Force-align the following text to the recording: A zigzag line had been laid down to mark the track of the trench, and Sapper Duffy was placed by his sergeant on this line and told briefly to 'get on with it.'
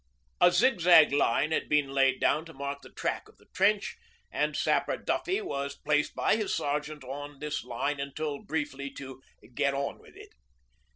A 0.39 0.51
zigzag 0.51 1.13
line 1.13 1.51
had 1.51 1.69
been 1.69 1.89
laid 1.89 2.19
down 2.19 2.43
to 2.45 2.55
mark 2.55 2.81
the 2.81 2.89
track 2.91 3.29
of 3.29 3.37
the 3.37 3.45
trench, 3.53 3.97
and 4.31 4.57
Sapper 4.57 4.97
Duffy 4.97 5.41
was 5.43 5.75
placed 5.75 6.15
by 6.15 6.37
his 6.37 6.55
sergeant 6.55 7.03
on 7.03 7.37
this 7.37 7.63
line 7.63 7.99
and 7.99 8.15
told 8.15 8.47
briefly 8.47 8.89
to 8.95 9.21
'get 9.53 9.75
on 9.75 9.99
with 9.99 10.15
it.' 10.15 10.33